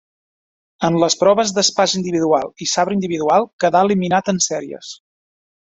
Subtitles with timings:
[0.87, 4.95] En les proves d'espasa individual i sabre individual quedà eliminat en sèries.